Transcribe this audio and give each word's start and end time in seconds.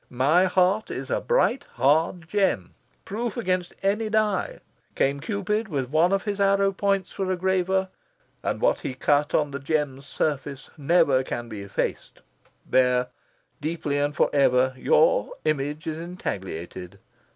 My 0.09 0.45
heart 0.45 0.89
is 0.89 1.11
a 1.11 1.21
bright 1.21 1.65
hard 1.73 2.27
gem, 2.27 2.73
proof 3.05 3.37
against 3.37 3.75
any 3.83 4.09
die. 4.09 4.57
Came 4.95 5.19
Cupid, 5.19 5.67
with 5.67 5.91
one 5.91 6.11
of 6.11 6.23
his 6.23 6.41
arrow 6.41 6.71
points 6.71 7.13
for 7.13 7.35
graver, 7.35 7.87
and 8.41 8.59
what 8.61 8.79
he 8.79 8.95
cut 8.95 9.35
on 9.35 9.51
the 9.51 9.59
gem's 9.59 10.07
surface 10.07 10.71
never 10.75 11.21
can 11.21 11.47
be 11.49 11.61
effaced. 11.61 12.21
There, 12.67 13.09
deeply 13.61 13.99
and 13.99 14.15
forever, 14.15 14.73
your 14.75 15.33
image 15.45 15.85
is 15.85 15.99
intagliated. 15.99 16.97